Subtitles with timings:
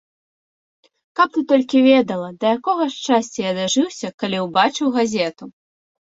[1.17, 5.43] Каб ты толькі ведала, да якога шчасця я дажыўся, калі ўбачыў газету.